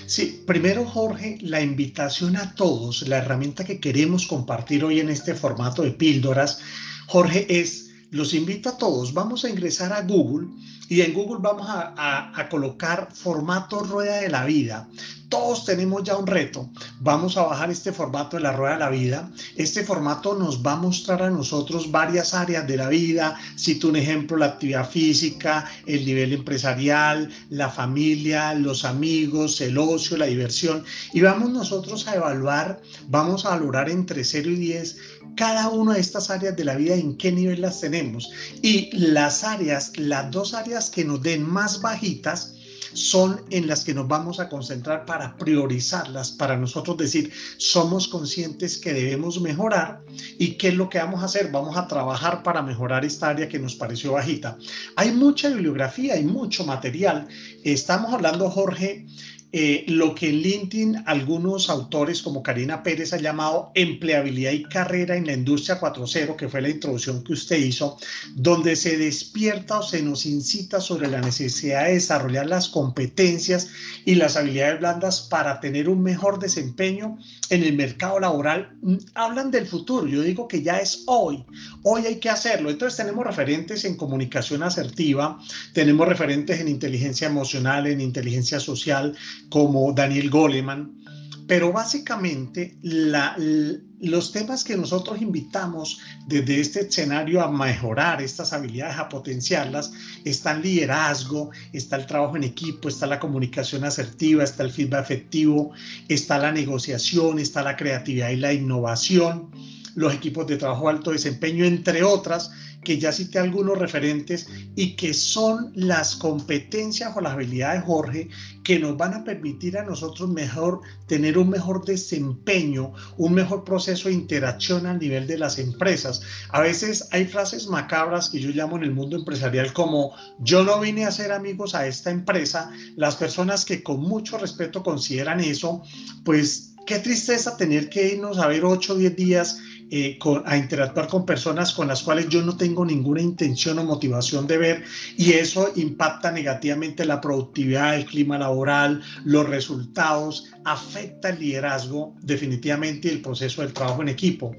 Sí, 0.05 0.43
primero 0.45 0.85
Jorge, 0.85 1.37
la 1.41 1.61
invitación 1.61 2.37
a 2.37 2.53
todos, 2.55 3.07
la 3.07 3.17
herramienta 3.17 3.63
que 3.63 3.79
queremos 3.79 4.27
compartir 4.27 4.83
hoy 4.83 4.99
en 4.99 5.09
este 5.09 5.33
formato 5.33 5.81
de 5.81 5.91
píldoras, 5.91 6.59
Jorge, 7.07 7.45
es, 7.49 7.91
los 8.11 8.33
invito 8.33 8.69
a 8.69 8.77
todos, 8.77 9.13
vamos 9.13 9.43
a 9.43 9.49
ingresar 9.49 9.93
a 9.93 10.01
Google 10.01 10.47
y 10.91 10.99
en 10.99 11.13
Google 11.13 11.39
vamos 11.39 11.67
a, 11.69 12.47
colocar 12.49 13.07
formato 13.13 13.79
rueda 13.79 14.17
de 14.17 14.27
la 14.27 14.43
vida 14.43 14.89
todos 15.31 15.63
tenemos 15.63 16.03
ya 16.03 16.17
un 16.17 16.27
reto. 16.27 16.69
Vamos 16.99 17.37
a 17.37 17.43
bajar 17.43 17.71
este 17.71 17.93
formato 17.93 18.35
de 18.35 18.43
la 18.43 18.51
rueda 18.51 18.73
de 18.73 18.79
la 18.79 18.89
vida. 18.89 19.31
Este 19.55 19.81
formato 19.81 20.35
nos 20.35 20.61
va 20.61 20.73
a 20.73 20.75
mostrar 20.75 21.23
a 21.23 21.29
nosotros 21.29 21.89
varias 21.89 22.33
áreas 22.33 22.67
de 22.67 22.75
la 22.75 22.89
vida. 22.89 23.39
Cito 23.57 23.87
un 23.87 23.95
ejemplo, 23.95 24.35
la 24.35 24.47
actividad 24.47 24.89
física, 24.89 25.65
el 25.85 26.05
nivel 26.05 26.33
empresarial, 26.33 27.29
la 27.49 27.69
familia, 27.69 28.53
los 28.55 28.83
amigos, 28.83 29.61
el 29.61 29.77
ocio, 29.77 30.17
la 30.17 30.25
diversión. 30.25 30.83
Y 31.13 31.21
vamos 31.21 31.49
nosotros 31.49 32.09
a 32.09 32.15
evaluar, 32.15 32.81
vamos 33.07 33.45
a 33.45 33.51
valorar 33.51 33.89
entre 33.89 34.25
0 34.25 34.49
y 34.49 34.55
10 34.55 34.97
cada 35.41 35.69
una 35.69 35.95
de 35.95 35.99
estas 35.99 36.29
áreas 36.29 36.55
de 36.55 36.63
la 36.63 36.75
vida, 36.75 36.93
en 36.93 37.17
qué 37.17 37.31
nivel 37.31 37.61
las 37.61 37.81
tenemos. 37.81 38.29
Y 38.61 38.95
las 38.95 39.43
áreas, 39.43 39.91
las 39.97 40.29
dos 40.29 40.53
áreas 40.53 40.91
que 40.91 41.03
nos 41.03 41.23
den 41.23 41.41
más 41.41 41.81
bajitas, 41.81 42.53
son 42.93 43.41
en 43.49 43.65
las 43.65 43.83
que 43.83 43.95
nos 43.95 44.07
vamos 44.07 44.39
a 44.39 44.49
concentrar 44.49 45.03
para 45.07 45.35
priorizarlas, 45.37 46.29
para 46.29 46.57
nosotros 46.57 46.95
decir, 46.95 47.31
somos 47.57 48.07
conscientes 48.07 48.77
que 48.77 48.93
debemos 48.93 49.41
mejorar 49.41 50.03
y 50.37 50.57
qué 50.59 50.67
es 50.67 50.75
lo 50.75 50.89
que 50.89 50.99
vamos 50.99 51.23
a 51.23 51.25
hacer. 51.25 51.49
Vamos 51.51 51.75
a 51.75 51.87
trabajar 51.87 52.43
para 52.43 52.61
mejorar 52.61 53.03
esta 53.03 53.29
área 53.29 53.49
que 53.49 53.57
nos 53.57 53.73
pareció 53.73 54.11
bajita. 54.11 54.59
Hay 54.95 55.11
mucha 55.11 55.49
bibliografía, 55.49 56.13
hay 56.13 56.23
mucho 56.23 56.65
material. 56.65 57.27
Estamos 57.63 58.13
hablando, 58.13 58.47
Jorge, 58.51 59.07
eh, 59.53 59.83
lo 59.87 60.15
que 60.15 60.29
en 60.29 60.41
LinkedIn 60.41 61.03
algunos 61.05 61.69
autores 61.69 62.21
como 62.21 62.41
Karina 62.41 62.83
Pérez 62.83 63.11
ha 63.11 63.17
llamado 63.17 63.71
empleabilidad 63.75 64.53
y 64.53 64.63
carrera 64.63 65.17
en 65.17 65.25
la 65.25 65.33
industria 65.33 65.79
4.0, 65.79 66.37
que 66.37 66.47
fue 66.47 66.61
la 66.61 66.69
introducción 66.69 67.21
que 67.23 67.33
usted 67.33 67.57
hizo, 67.57 67.97
donde 68.35 68.77
se 68.77 68.97
despierta 68.97 69.79
o 69.79 69.83
se 69.83 70.01
nos 70.01 70.25
incita 70.25 70.79
sobre 70.79 71.09
la 71.09 71.19
necesidad 71.19 71.85
de 71.85 71.95
desarrollar 71.95 72.47
las 72.47 72.69
competencias 72.69 73.69
y 74.05 74.15
las 74.15 74.37
habilidades 74.37 74.79
blandas 74.79 75.21
para 75.21 75.59
tener 75.59 75.89
un 75.89 76.01
mejor 76.01 76.39
desempeño 76.39 77.17
en 77.49 77.63
el 77.63 77.73
mercado 77.75 78.21
laboral. 78.21 78.77
Mm, 78.81 78.95
hablan 79.15 79.51
del 79.51 79.67
futuro, 79.67 80.07
yo 80.07 80.21
digo 80.21 80.47
que 80.47 80.61
ya 80.61 80.77
es 80.77 81.03
hoy, 81.07 81.43
hoy 81.83 82.05
hay 82.05 82.15
que 82.15 82.29
hacerlo. 82.29 82.69
Entonces 82.69 82.97
tenemos 82.97 83.25
referentes 83.25 83.83
en 83.83 83.97
comunicación 83.97 84.63
asertiva, 84.63 85.39
tenemos 85.73 86.07
referentes 86.07 86.59
en 86.61 86.69
inteligencia 86.69 87.27
emocional, 87.27 87.87
en 87.87 87.99
inteligencia 87.99 88.59
social, 88.59 89.15
como 89.51 89.91
Daniel 89.91 90.29
Goleman, 90.29 90.97
pero 91.45 91.73
básicamente 91.73 92.77
los 92.81 94.31
temas 94.31 94.63
que 94.63 94.77
nosotros 94.77 95.21
invitamos 95.21 95.99
desde 96.25 96.61
este 96.61 96.79
escenario 96.87 97.41
a 97.41 97.51
mejorar 97.51 98.21
estas 98.21 98.53
habilidades, 98.53 98.97
a 98.97 99.09
potenciarlas, 99.09 99.91
está 100.23 100.53
el 100.53 100.61
liderazgo, 100.61 101.51
está 101.73 101.97
el 101.97 102.05
trabajo 102.05 102.37
en 102.37 102.45
equipo, 102.45 102.87
está 102.87 103.05
la 103.05 103.19
comunicación 103.19 103.83
asertiva, 103.83 104.45
está 104.45 104.63
el 104.63 104.71
feedback 104.71 105.03
efectivo, 105.03 105.73
está 106.07 106.39
la 106.39 106.53
negociación, 106.53 107.37
está 107.37 107.61
la 107.61 107.75
creatividad 107.75 108.29
y 108.29 108.37
la 108.37 108.53
innovación, 108.53 109.51
los 109.95 110.13
equipos 110.13 110.47
de 110.47 110.57
trabajo 110.57 110.89
alto 110.89 111.11
desempeño, 111.11 111.65
entre 111.65 112.03
otras, 112.03 112.51
que 112.83 112.97
ya 112.97 113.11
cité 113.11 113.39
algunos 113.39 113.77
referentes 113.77 114.47
y 114.75 114.95
que 114.95 115.13
son 115.13 115.71
las 115.75 116.15
competencias 116.15 117.15
o 117.15 117.21
las 117.21 117.33
habilidades, 117.33 117.83
Jorge, 117.83 118.29
que 118.63 118.79
nos 118.79 118.97
van 118.97 119.13
a 119.13 119.23
permitir 119.23 119.77
a 119.77 119.83
nosotros 119.83 120.29
mejor 120.29 120.81
tener 121.07 121.37
un 121.37 121.49
mejor 121.49 121.85
desempeño, 121.85 122.93
un 123.17 123.33
mejor 123.33 123.63
proceso 123.63 124.09
de 124.09 124.15
interacción 124.15 124.85
a 124.87 124.95
nivel 124.95 125.27
de 125.27 125.37
las 125.37 125.59
empresas. 125.59 126.21
A 126.49 126.61
veces 126.61 127.07
hay 127.11 127.25
frases 127.25 127.67
macabras 127.67 128.29
que 128.29 128.39
yo 128.39 128.49
llamo 128.49 128.77
en 128.77 128.83
el 128.83 128.91
mundo 128.91 129.15
empresarial 129.15 129.73
como 129.73 130.13
yo 130.39 130.63
no 130.63 130.79
vine 130.79 131.05
a 131.05 131.09
hacer 131.09 131.31
amigos 131.31 131.75
a 131.75 131.85
esta 131.85 132.09
empresa. 132.09 132.71
Las 132.95 133.15
personas 133.15 133.65
que 133.65 133.83
con 133.83 134.01
mucho 134.01 134.37
respeto 134.37 134.83
consideran 134.83 135.39
eso, 135.39 135.83
pues 136.23 136.73
qué 136.85 136.99
tristeza 136.99 137.57
tener 137.57 137.89
que 137.89 138.13
irnos 138.13 138.39
a 138.39 138.47
ver 138.47 138.65
8 138.65 138.93
o 138.93 138.97
10 138.97 139.15
días 139.15 139.59
eh, 139.93 140.17
a 140.45 140.55
interactuar 140.55 141.09
con 141.09 141.25
personas 141.25 141.73
con 141.73 141.89
las 141.89 142.01
cuales 142.01 142.29
yo 142.29 142.41
no 142.41 142.55
tengo 142.55 142.85
ninguna 142.85 143.21
intención 143.21 143.77
o 143.77 143.83
motivación 143.83 144.47
de 144.47 144.57
ver 144.57 144.83
y 145.17 145.33
eso 145.33 145.69
impacta 145.75 146.31
negativamente 146.31 147.03
la 147.03 147.19
productividad, 147.19 147.97
el 147.97 148.05
clima 148.05 148.37
laboral, 148.37 149.01
los 149.25 149.49
resultados, 149.49 150.45
afecta 150.63 151.31
el 151.31 151.39
liderazgo 151.39 152.15
definitivamente 152.21 153.09
y 153.09 153.11
el 153.11 153.21
proceso 153.21 153.63
del 153.63 153.73
trabajo 153.73 154.01
en 154.01 154.07
equipo. 154.07 154.55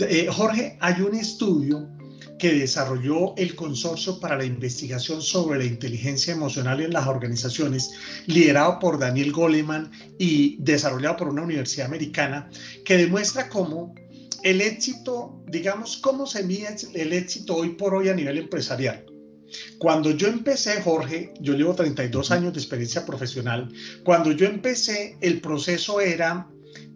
Eh, 0.00 0.26
Jorge, 0.28 0.76
hay 0.80 1.00
un 1.00 1.14
estudio 1.14 1.88
que 2.40 2.52
desarrolló 2.52 3.36
el 3.36 3.54
Consorcio 3.54 4.18
para 4.18 4.36
la 4.36 4.44
Investigación 4.44 5.22
sobre 5.22 5.60
la 5.60 5.64
Inteligencia 5.64 6.34
Emocional 6.34 6.80
en 6.80 6.92
las 6.92 7.06
Organizaciones, 7.06 7.92
liderado 8.26 8.80
por 8.80 8.98
Daniel 8.98 9.30
Goleman 9.30 9.92
y 10.18 10.56
desarrollado 10.58 11.18
por 11.18 11.28
una 11.28 11.42
universidad 11.42 11.86
americana, 11.86 12.50
que 12.84 12.96
demuestra 12.96 13.48
cómo 13.48 13.94
el 14.42 14.60
éxito, 14.60 15.42
digamos, 15.46 15.96
¿cómo 15.98 16.26
se 16.26 16.42
mide 16.42 16.74
el 16.94 17.12
éxito 17.12 17.56
hoy 17.56 17.70
por 17.70 17.94
hoy 17.94 18.08
a 18.08 18.14
nivel 18.14 18.38
empresarial? 18.38 19.04
Cuando 19.78 20.12
yo 20.12 20.28
empecé, 20.28 20.80
Jorge, 20.82 21.32
yo 21.40 21.54
llevo 21.54 21.74
32 21.74 22.30
años 22.30 22.52
de 22.52 22.60
experiencia 22.60 23.04
profesional, 23.04 23.68
cuando 24.04 24.32
yo 24.32 24.46
empecé, 24.46 25.16
el 25.20 25.40
proceso 25.40 26.00
era 26.00 26.48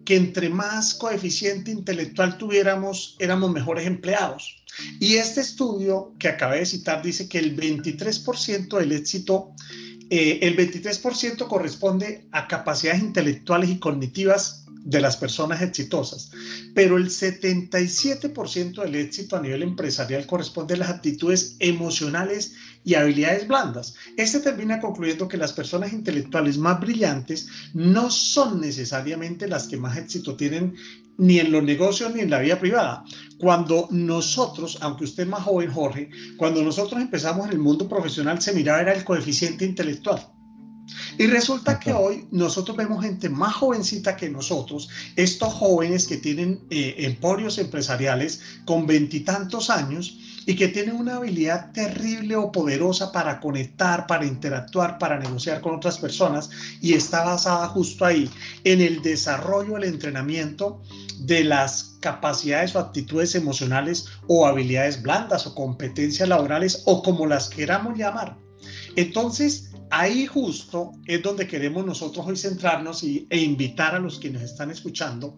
que 0.05 0.15
entre 0.15 0.49
más 0.49 0.93
coeficiente 0.93 1.71
intelectual 1.71 2.37
tuviéramos, 2.37 3.15
éramos 3.19 3.51
mejores 3.51 3.87
empleados. 3.87 4.63
Y 4.99 5.15
este 5.15 5.41
estudio 5.41 6.13
que 6.19 6.27
acabé 6.27 6.59
de 6.59 6.65
citar 6.65 7.01
dice 7.01 7.27
que 7.27 7.39
el 7.39 7.55
23% 7.55 8.77
del 8.77 8.91
éxito, 8.91 9.51
eh, 10.09 10.39
el 10.43 10.55
23% 10.55 11.47
corresponde 11.47 12.27
a 12.31 12.47
capacidades 12.47 13.01
intelectuales 13.01 13.69
y 13.69 13.79
cognitivas 13.79 14.64
de 14.85 15.01
las 15.01 15.17
personas 15.17 15.61
exitosas, 15.63 16.31
pero 16.75 16.97
el 16.97 17.09
77% 17.09 18.83
del 18.83 18.95
éxito 18.95 19.35
a 19.35 19.41
nivel 19.41 19.63
empresarial 19.63 20.27
corresponde 20.27 20.75
a 20.75 20.77
las 20.77 20.89
actitudes 20.89 21.57
emocionales 21.59 22.53
y 22.83 22.93
habilidades 22.93 23.47
blandas. 23.47 23.95
Este 24.15 24.39
termina 24.39 24.79
concluyendo 24.79 25.27
que 25.27 25.37
las 25.37 25.53
personas 25.53 25.91
intelectuales 25.91 26.59
más 26.59 26.79
brillantes 26.79 27.47
no 27.73 28.11
son 28.11 28.61
necesariamente 28.61 29.47
las 29.47 29.67
que 29.67 29.77
más 29.77 29.97
éxito 29.97 30.35
tienen 30.35 30.75
ni 31.17 31.39
en 31.39 31.51
los 31.51 31.63
negocios 31.63 32.13
ni 32.13 32.21
en 32.21 32.29
la 32.29 32.39
vida 32.39 32.59
privada. 32.59 33.03
Cuando 33.39 33.87
nosotros, 33.89 34.77
aunque 34.81 35.05
usted 35.05 35.23
es 35.23 35.29
más 35.29 35.43
joven, 35.43 35.71
Jorge, 35.71 36.09
cuando 36.37 36.61
nosotros 36.61 37.01
empezamos 37.01 37.47
en 37.47 37.53
el 37.53 37.59
mundo 37.59 37.89
profesional 37.89 38.39
se 38.39 38.53
miraba 38.53 38.81
el 38.81 39.03
coeficiente 39.03 39.65
intelectual. 39.65 40.34
Y 41.17 41.27
resulta 41.27 41.79
que 41.79 41.93
hoy 41.93 42.27
nosotros 42.31 42.75
vemos 42.75 43.03
gente 43.03 43.29
más 43.29 43.53
jovencita 43.53 44.17
que 44.17 44.29
nosotros, 44.29 44.89
estos 45.15 45.53
jóvenes 45.53 46.07
que 46.07 46.17
tienen 46.17 46.59
eh, 46.69 46.95
emporios 46.99 47.57
empresariales 47.57 48.41
con 48.65 48.85
veintitantos 48.85 49.69
años 49.69 50.17
y 50.45 50.55
que 50.55 50.67
tienen 50.67 50.95
una 50.95 51.15
habilidad 51.15 51.71
terrible 51.71 52.35
o 52.35 52.51
poderosa 52.51 53.11
para 53.11 53.39
conectar, 53.39 54.07
para 54.07 54.25
interactuar, 54.25 54.97
para 54.97 55.17
negociar 55.17 55.61
con 55.61 55.75
otras 55.75 55.97
personas 55.97 56.49
y 56.81 56.93
está 56.93 57.23
basada 57.23 57.67
justo 57.69 58.05
ahí 58.05 58.29
en 58.63 58.81
el 58.81 59.01
desarrollo, 59.01 59.77
el 59.77 59.85
entrenamiento 59.85 60.81
de 61.19 61.43
las 61.45 61.95
capacidades 62.01 62.75
o 62.75 62.79
actitudes 62.79 63.33
emocionales 63.35 64.05
o 64.27 64.45
habilidades 64.45 65.01
blandas 65.01 65.47
o 65.47 65.55
competencias 65.55 66.29
laborales 66.29 66.83
o 66.85 67.01
como 67.01 67.25
las 67.25 67.49
queramos 67.49 67.97
llamar. 67.97 68.37
Entonces, 68.95 69.71
ahí 69.89 70.25
justo 70.25 70.91
es 71.05 71.21
donde 71.21 71.47
queremos 71.47 71.85
nosotros 71.85 72.25
hoy 72.27 72.35
centrarnos 72.35 73.03
y, 73.03 73.27
e 73.29 73.39
invitar 73.39 73.95
a 73.95 73.99
los 73.99 74.19
que 74.19 74.29
nos 74.29 74.41
están 74.41 74.71
escuchando 74.71 75.37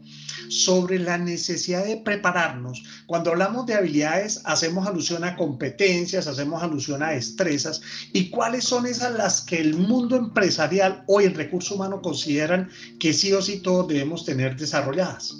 sobre 0.49 0.99
la 0.99 1.17
necesidad 1.17 1.85
de 1.85 1.97
prepararnos. 1.97 2.83
Cuando 3.05 3.31
hablamos 3.31 3.65
de 3.65 3.75
habilidades, 3.75 4.41
hacemos 4.45 4.87
alusión 4.87 5.23
a 5.23 5.35
competencias, 5.35 6.27
hacemos 6.27 6.61
alusión 6.61 7.03
a 7.03 7.09
destrezas 7.09 7.81
y 8.13 8.29
cuáles 8.29 8.63
son 8.63 8.85
esas 8.85 9.13
las 9.17 9.41
que 9.41 9.59
el 9.59 9.75
mundo 9.75 10.15
empresarial 10.15 11.03
hoy 11.07 11.25
el 11.25 11.35
recurso 11.35 11.75
humano 11.75 12.01
consideran 12.01 12.69
que 12.99 13.13
sí 13.13 13.33
o 13.33 13.41
sí 13.41 13.61
todos 13.61 13.87
debemos 13.87 14.25
tener 14.25 14.55
desarrolladas. 14.55 15.35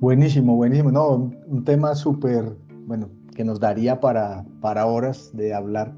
Buenísimo, 0.00 0.54
buenísimo. 0.56 0.92
No, 0.92 1.32
un 1.46 1.64
tema 1.64 1.94
súper, 1.94 2.56
bueno, 2.86 3.10
que 3.34 3.44
nos 3.44 3.58
daría 3.58 4.00
para, 4.00 4.44
para 4.60 4.86
horas 4.86 5.30
de 5.32 5.54
hablar 5.54 5.94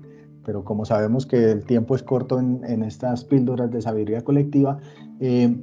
pero 0.47 0.65
como 0.65 0.85
sabemos 0.85 1.27
que 1.27 1.51
el 1.51 1.65
tiempo 1.65 1.97
es 1.97 2.05
corto 2.05 2.39
en, 2.39 2.83
estas 2.85 3.25
píldoras 3.25 3.69
de 3.73 3.83
sabiduría 3.83 4.23
colectiva, 4.23 4.79
eh, 5.19 5.61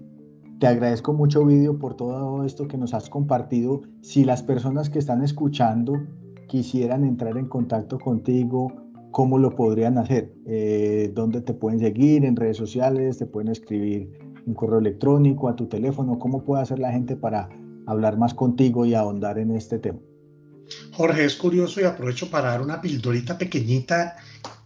te 0.60 0.68
agradezco 0.68 1.14
mucho, 1.14 1.46
Vídeo, 1.46 1.80
por 1.80 1.96
todo 1.96 2.44
esto 2.44 2.68
que 2.68 2.78
nos 2.78 2.94
has 2.94 3.10
compartido. 3.10 3.82
Si 4.02 4.26
las 4.26 4.44
personas 4.44 4.90
que 4.90 5.00
están 5.00 5.24
escuchando 5.24 6.04
quisieran 6.50 7.06
entrar 7.06 7.38
en 7.38 7.48
contacto 7.48 7.98
contigo, 7.98 8.74
¿cómo 9.12 9.40
lo 9.40 9.56
podrían 9.56 9.98
hacer? 9.98 10.34
Eh, 10.46 11.12
¿Dónde 11.16 11.40
te 11.40 11.54
pueden 11.54 11.80
seguir? 11.80 12.26
¿En 12.26 12.36
redes 12.36 12.58
sociales? 12.58 13.18
¿Te 13.18 13.26
pueden 13.26 13.50
escribir 13.50 14.12
un 14.46 14.54
correo 14.54 14.80
electrónico 14.80 15.48
a 15.48 15.56
tu 15.56 15.68
teléfono? 15.68 16.20
¿Cómo 16.20 16.44
puede 16.44 16.62
hacer 16.62 16.80
la 16.80 16.92
gente 16.92 17.16
para 17.16 17.48
hablar 17.86 18.18
más 18.18 18.34
contigo 18.34 18.86
y 18.86 18.96
ahondar 18.96 19.40
en 19.40 19.52
este 19.52 19.80
tema? 19.80 20.00
Jorge, 20.92 21.24
es 21.24 21.36
curioso 21.36 21.80
y 21.80 21.86
aprovecho 21.86 22.30
para 22.30 22.50
dar 22.50 22.62
una 22.62 22.82
pildorita 22.82 23.38
pequeñita 23.38 24.16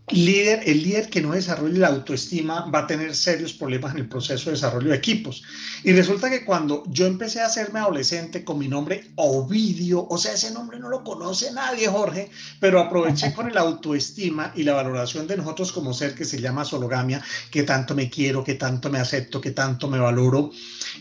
líder, 0.10 0.62
el 0.66 0.84
líder 0.84 1.10
que 1.10 1.22
no 1.22 1.34
desarrolle 1.34 1.80
la 1.80 1.88
autoestima 1.88 2.70
va 2.74 2.80
a 2.80 2.88
tener 2.88 3.14
serios 3.14 3.52
problemas 3.52 3.94
en 3.94 4.00
el 4.00 4.08
proceso 4.08 4.46
de 4.46 4.56
desarrollo 4.56 4.90
de 4.90 4.96
equipos. 4.96 5.44
Y 5.84 5.92
resulta 5.92 6.30
que 6.30 6.46
cuando 6.46 6.84
yo 6.88 7.06
empecé 7.06 7.42
a 7.42 7.48
hacerme 7.48 7.80
adolescente 7.80 8.46
con 8.46 8.58
mi 8.58 8.70
nombre 8.70 9.12
Ovidio, 9.16 10.08
o 10.08 10.18
sea, 10.18 10.34
ese 10.34 10.52
nombre 10.52 10.80
no 10.80 10.88
lo 10.88 11.04
conoce 11.04 11.52
nadie, 11.52 11.88
Jorge, 11.90 12.30
pero 12.60 12.80
aproveché 12.80 13.34
con 13.34 13.50
el 13.50 13.58
autoestima 13.58 14.54
y 14.56 14.64
la 14.64 14.74
valoración 14.74 15.28
de 15.28 15.38
nosotros 15.38 15.74
como 15.74 15.94
ser 15.94 16.16
que 16.16 16.24
se 16.24 16.40
llama 16.40 16.64
sologamia, 16.64 17.22
que 17.52 17.64
tanto 17.64 17.94
me 17.94 18.10
quiero, 18.10 18.44
que 18.44 18.54
tanto 18.56 18.90
me 18.90 19.00
acepto, 19.00 19.42
que 19.42 19.52
tanto 19.52 19.90
me 19.90 20.00
valoro. 20.00 20.52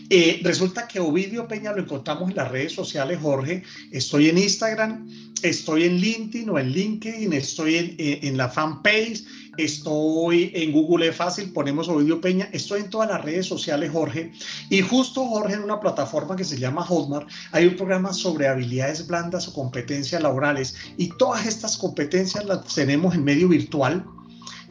Eh, 0.09 0.41
resulta 0.43 0.87
que 0.87 0.99
Ovidio 0.99 1.47
Peña 1.47 1.71
lo 1.71 1.81
encontramos 1.81 2.29
en 2.29 2.35
las 2.35 2.51
redes 2.51 2.73
sociales, 2.73 3.19
Jorge. 3.21 3.63
Estoy 3.91 4.29
en 4.29 4.37
Instagram, 4.37 5.07
estoy 5.43 5.83
en 5.83 5.97
LinkedIn 5.97 6.49
o 6.49 6.59
en 6.59 6.71
LinkedIn, 6.71 7.33
estoy 7.33 7.75
en, 7.75 7.95
en 7.97 8.37
la 8.37 8.49
fanpage 8.49 9.23
estoy 9.57 10.51
en 10.53 10.71
Google 10.71 11.11
Fácil, 11.11 11.51
ponemos 11.51 11.89
Ovidio 11.89 12.21
Peña, 12.21 12.47
estoy 12.53 12.81
en 12.81 12.89
todas 12.89 13.09
las 13.09 13.23
redes 13.23 13.45
sociales, 13.45 13.91
Jorge, 13.91 14.31
y 14.69 14.81
justo, 14.81 15.25
Jorge, 15.25 15.55
en 15.55 15.63
una 15.63 15.79
plataforma 15.79 16.35
que 16.35 16.45
se 16.45 16.57
llama 16.57 16.83
Hotmart, 16.83 17.27
hay 17.51 17.65
un 17.65 17.75
programa 17.75 18.13
sobre 18.13 18.47
habilidades 18.47 19.05
blandas 19.07 19.47
o 19.47 19.53
competencias 19.53 20.21
laborales, 20.21 20.75
y 20.97 21.09
todas 21.17 21.45
estas 21.45 21.77
competencias 21.77 22.45
las 22.45 22.73
tenemos 22.73 23.15
en 23.15 23.23
medio 23.23 23.49
virtual, 23.49 24.05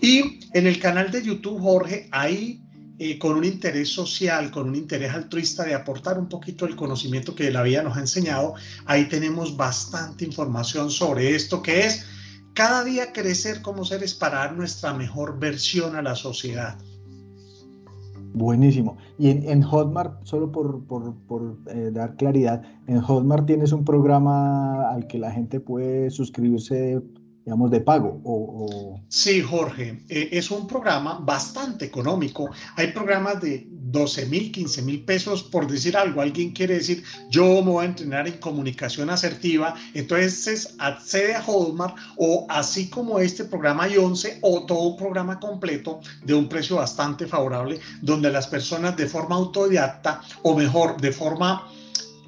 y 0.01 0.41
en 0.53 0.67
el 0.67 0.79
canal 0.79 1.11
de 1.11 1.23
YouTube, 1.23 1.61
Jorge, 1.61 2.09
ahí 2.13 2.63
con 3.19 3.37
un 3.37 3.45
interés 3.45 3.91
social, 3.91 4.51
con 4.51 4.69
un 4.69 4.75
interés 4.75 5.13
altruista 5.13 5.65
de 5.65 5.75
aportar 5.75 6.19
un 6.19 6.29
poquito 6.29 6.67
el 6.67 6.77
conocimiento 6.77 7.35
que 7.35 7.51
la 7.51 7.63
vida 7.63 7.83
nos 7.83 7.97
ha 7.97 8.01
enseñado, 8.01 8.55
ahí 8.87 9.09
tenemos 9.09 9.57
bastante 9.57 10.25
información 10.25 10.91
sobre 10.91 11.35
esto 11.35 11.63
que 11.63 11.87
es 11.87 12.07
cada 12.55 12.85
día 12.85 13.13
crecer 13.13 13.61
como 13.61 13.85
seres 13.85 14.15
para 14.15 14.39
dar 14.39 14.57
nuestra 14.57 14.95
mejor 14.95 15.39
versión 15.39 15.95
a 15.95 16.03
la 16.03 16.15
sociedad. 16.15 16.79
Buenísimo. 18.33 18.97
Y 19.19 19.31
en, 19.31 19.63
Hotmart, 19.63 20.25
solo 20.25 20.53
por, 20.53 20.85
por, 20.85 21.59
eh, 21.69 21.91
dar 21.93 22.17
claridad, 22.17 22.63
en 22.87 23.01
Hotmart 23.01 23.47
tienes 23.47 23.73
un 23.73 23.85
programa 23.85 24.91
al 24.91 25.07
que 25.07 25.19
la 25.19 25.31
gente 25.31 25.61
puede 25.61 26.11
suscribirse 26.11 27.01
digamos, 27.47 27.71
de 27.71 27.81
pago? 27.81 28.21
O, 28.25 29.01
Sí, 29.09 29.41
Jorge, 29.41 30.03
eh, 30.09 30.31
es 30.33 30.51
un 30.51 30.67
programa 30.67 31.21
bastante 31.21 31.85
económico. 31.85 32.51
Hay 32.75 32.89
programas 32.89 33.41
de 33.41 33.69
12 33.71 34.27
mil, 34.27 34.51
15 34.51 34.83
mil 34.83 35.05
pesos, 35.05 35.45
por 35.45 35.69
decir 35.69 35.97
algo. 35.97 36.21
Alguien 36.21 36.51
quiere 36.51 36.75
decir, 36.75 37.05
yo 37.31 37.45
me 37.63 37.71
voy 37.71 37.85
a 37.85 37.89
entrenar 37.89 38.27
en 38.27 38.39
comunicación 38.39 39.11
asertiva, 39.11 39.77
entonces 39.95 40.75
accede 40.81 41.37
a 41.37 41.43
Hotmart 41.43 41.97
o 42.17 42.47
así 42.49 42.91
como 42.91 43.21
este 43.21 43.45
programa 43.45 43.85
hay 43.85 43.97
11 43.97 44.41
o 44.43 44.67
todo 44.67 44.81
un 44.81 44.97
programa 44.97 45.39
completo 45.39 46.01
de 46.25 46.35
un 46.35 46.49
precio 46.49 46.77
bastante 46.77 47.29
favorable, 47.29 47.79
donde 48.03 48.29
las 48.29 48.49
personas 48.49 48.97
de 48.97 49.07
forma 49.07 49.37
autodidacta 49.37 50.21
o 50.43 50.57
mejor, 50.57 51.01
de 51.01 51.13
forma 51.13 51.71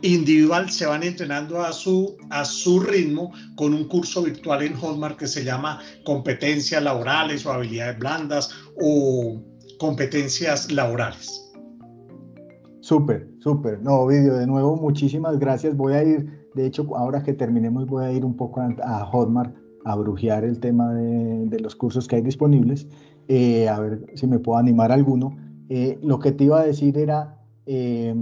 individual 0.02 0.70
se 0.70 0.86
van 0.86 1.02
entrenando 1.02 1.60
a 1.60 1.72
su, 1.72 2.16
a 2.30 2.44
su 2.44 2.80
ritmo 2.80 3.32
con 3.56 3.74
un 3.74 3.84
curso 3.88 4.22
virtual 4.22 4.62
en 4.62 4.74
Hotmart 4.74 5.18
que 5.18 5.26
se 5.26 5.44
llama 5.44 5.80
competencias 6.04 6.82
laborales 6.82 7.44
o 7.46 7.52
habilidades 7.52 7.98
blandas 7.98 8.50
o 8.80 9.42
competencias 9.78 10.70
laborales. 10.70 11.44
Súper, 12.80 13.28
súper. 13.40 13.82
No, 13.82 14.06
vídeo 14.06 14.34
de 14.36 14.46
nuevo, 14.46 14.76
muchísimas 14.76 15.38
gracias. 15.38 15.76
Voy 15.76 15.92
a 15.92 16.02
ir, 16.02 16.26
de 16.54 16.66
hecho, 16.66 16.86
ahora 16.96 17.22
que 17.22 17.34
terminemos, 17.34 17.86
voy 17.86 18.04
a 18.04 18.12
ir 18.12 18.24
un 18.24 18.36
poco 18.36 18.60
a, 18.60 19.04
Hotmart 19.04 19.54
a 19.84 19.94
brujear 19.96 20.44
el 20.44 20.58
tema 20.58 20.94
de, 20.94 21.60
los 21.60 21.76
cursos 21.76 22.08
que 22.08 22.16
hay 22.16 22.22
disponibles, 22.22 22.86
eh, 23.28 23.68
a 23.68 23.78
ver 23.80 24.06
si 24.14 24.26
me 24.26 24.38
puedo 24.38 24.58
animar 24.58 24.90
alguno. 24.92 25.36
Eh, 25.68 25.98
lo 26.02 26.18
que 26.18 26.32
te 26.32 26.44
iba 26.44 26.60
a 26.60 26.64
decir 26.64 26.96
era, 26.96 27.38
eh, 27.66 28.14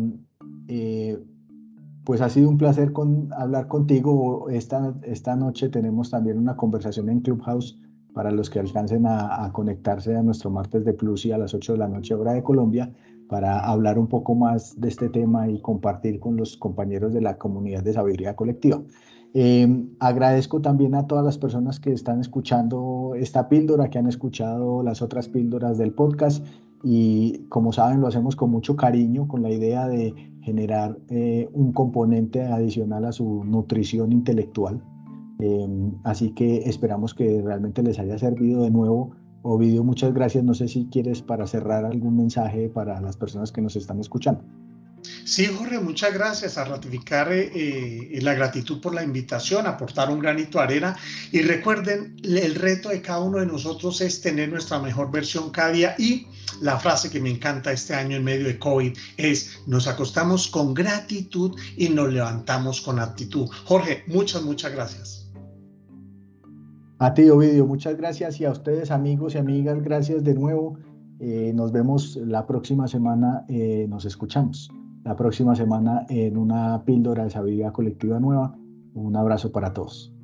pues 2.07 2.21
ha 2.21 2.31
sido 2.31 2.49
un 2.49 2.57
placer 2.57 2.92
hablar 3.37 3.66
contigo. 3.66 4.49
Esta, 4.49 4.95
esta 5.03 5.35
noche 5.35 5.69
tenemos 5.69 6.09
también 6.09 6.38
una 6.38 6.57
conversación 6.57 7.11
en 7.11 7.21
Clubhouse 7.21 7.81
para 8.14 8.31
los 8.31 8.49
que 8.49 8.61
alcancen 8.61 9.07
a, 9.07 9.51
conectarse 9.53 10.16
a 10.16 10.23
nuestro 10.23 10.49
martes 10.49 10.85
de 10.85 10.95
Plus 10.95 11.27
y 11.27 11.33
a 11.33 11.38
las 11.38 11.53
8 11.53 11.73
de 11.73 11.79
la 11.79 11.88
noche 11.88 12.14
hora 12.14 12.33
de 12.33 12.45
Colombia 12.45 12.92
para 13.29 13.59
hablar 13.59 13.99
un 13.99 14.07
poco 14.07 14.37
más 14.37 14.81
de 14.81 14.88
este 14.88 15.09
tema 15.09 15.49
y 15.51 15.61
compartir 15.61 16.21
con 16.21 16.37
los 16.37 16.57
compañeros 16.57 17.12
de 17.12 17.23
la 17.23 17.37
comunidad 17.38 17.83
de 17.83 17.92
sabiduría 17.92 18.37
colectiva. 18.37 18.81
Em, 19.35 19.90
agradezco 19.99 20.61
también 20.61 20.95
a 20.95 21.09
todas 21.09 21.25
las 21.25 21.37
personas 21.38 21.81
que 21.81 21.92
están 21.92 22.21
escuchando 22.21 23.14
esta 23.16 23.49
píldora, 23.49 23.90
que 23.90 23.99
han 23.99 24.07
escuchado 24.07 24.85
las 24.85 25.03
otras 25.03 25.29
píldoras 25.29 25.77
del 25.77 25.92
podcast 25.92 26.47
y 26.83 27.47
como 27.49 27.73
saben 27.73 28.01
lo 28.01 28.07
hacemos 28.07 28.37
con 28.37 28.51
mucho 28.51 28.77
cariño, 28.77 29.27
con 29.29 29.43
la 29.43 29.51
idea 29.51 29.89
de 29.89 30.15
generar 30.43 30.97
eh, 31.09 31.49
un 31.53 31.73
componente 31.73 32.43
adicional 32.43 33.05
a 33.05 33.12
su 33.12 33.45
nutrición 33.45 34.12
intelectual. 34.12 34.81
Em, 35.41 35.93
así 36.05 36.31
que 36.31 36.59
esperamos 36.59 37.15
que 37.15 37.43
realmente 37.43 37.83
les 37.83 37.99
haya 37.99 38.19
servido 38.19 38.62
de 38.62 38.71
nuevo. 38.71 39.11
Ovidio, 39.43 39.85
muchas 39.85 40.15
gracias. 40.15 40.45
No 40.45 40.55
sé 40.55 40.69
si 40.69 40.87
quieres 40.87 41.23
para 41.23 41.47
cerrar 41.47 41.85
algún 41.85 42.17
mensaje 42.17 42.69
para 42.69 43.01
las 43.01 43.17
personas 43.17 43.53
que 43.53 43.61
nos 43.61 43.77
están 43.77 44.01
escuchando. 44.01 44.43
Sí, 45.25 45.47
Jorge, 45.47 45.79
muchas 45.79 46.15
gracias 46.15 46.57
a 46.59 46.65
ratificar 46.65 47.33
eh, 47.33 47.51
eh, 47.55 48.19
la 48.23 48.35
gratitud 48.35 48.81
por 48.81 48.95
la 48.95 49.03
invitación, 49.03 49.67
aportar 49.67 50.11
un 50.11 50.21
granito 50.21 50.59
de 50.59 50.65
arena 50.65 50.97
y 51.33 51.43
recuerden, 51.43 52.17
el 52.23 52.55
reto 52.55 52.89
de 52.91 53.03
cada 53.03 53.21
uno 53.21 53.39
de 53.39 53.47
nosotros 53.47 54.01
es 54.01 54.21
tener 54.21 54.49
nuestra 54.49 54.79
mejor 54.79 55.11
versión 55.11 55.51
cada 55.51 55.73
día 55.73 55.95
y 55.99 56.27
la 56.61 56.79
frase 56.79 57.11
que 57.11 57.21
me 57.21 57.31
encanta 57.31 57.73
este 57.73 57.95
año 57.95 58.16
en 58.16 58.25
medio 58.25 58.47
de 58.47 58.59
COVID 58.59 58.97
es, 59.16 59.62
nos 59.66 59.87
acostamos 59.87 60.49
con 60.49 60.75
gratitud 60.75 61.59
y 61.77 61.88
nos 61.88 62.12
levantamos 62.12 62.81
con 62.81 62.99
actitud. 62.99 63.49
Jorge, 63.64 64.05
muchas, 64.07 64.42
muchas 64.42 64.73
gracias. 64.73 65.31
A 66.99 67.12
ti, 67.12 67.29
Ovidio, 67.29 67.66
muchas 67.66 67.97
gracias 67.97 68.40
y 68.40 68.47
a 68.47 68.51
ustedes, 68.51 68.90
amigos 68.90 69.35
y 69.35 69.38
amigas, 69.38 69.83
gracias 69.83 70.25
de 70.25 70.35
nuevo. 70.35 70.79
Eh, 71.21 71.53
nos 71.55 71.73
vemos 71.73 72.16
la 72.16 72.47
próxima 72.47 72.88
semana, 72.88 73.45
eh, 73.49 73.87
nos 73.88 74.05
escuchamos 74.05 74.71
la 75.07 75.14
próxima 75.14 75.55
semana 75.55 76.05
en 76.09 76.37
una 76.37 76.83
píldora 76.85 77.25
de 77.25 77.31
sabiduría 77.31 77.71
colectiva 77.71 78.19
nueva. 78.19 78.57
Un 78.95 79.14
abrazo 79.14 79.53
para 79.53 79.73
todos. 79.73 80.15